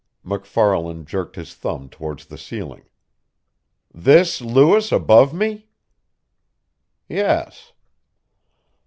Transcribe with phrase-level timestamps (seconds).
[0.23, 2.85] MacFarlan jerked his thumb towards the ceiling.
[3.93, 5.67] "This Lewis above me?"
[7.07, 7.71] "Yes."